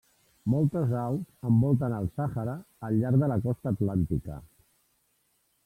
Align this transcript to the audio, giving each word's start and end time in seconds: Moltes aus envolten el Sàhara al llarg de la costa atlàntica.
Moltes 0.51 0.93
aus 1.01 1.27
envolten 1.49 1.95
el 1.99 2.09
Sàhara 2.15 2.55
al 2.89 2.97
llarg 3.03 3.21
de 3.25 3.31
la 3.35 3.39
costa 3.47 3.75
atlàntica. 3.77 4.43